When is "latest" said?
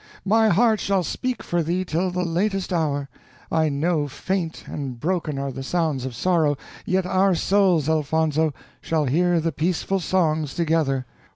2.25-2.73